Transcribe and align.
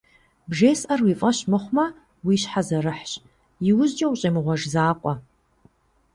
Бжесӏэр 0.49 0.99
уи 1.05 1.13
фӏэщ 1.19 1.37
мыхъумэ, 1.51 1.85
уи 2.25 2.35
щхьэ 2.41 2.61
зэрыхьщ, 2.67 3.11
иужькӏэ 3.69 4.07
ущӏемыгъуэж 4.11 4.61
закъуэ. 4.73 5.13